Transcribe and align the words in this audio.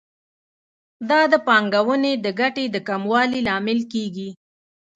دا 1.09 1.21
د 1.31 1.35
پانګونې 1.47 2.13
د 2.25 2.27
ګټې 2.39 2.65
د 2.71 2.77
کموالي 2.87 3.39
لامل 3.47 3.79
کیږي. 3.93 4.29